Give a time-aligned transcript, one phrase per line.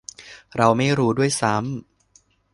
[0.57, 1.65] เราไม่รู้ด้วยซ้ำ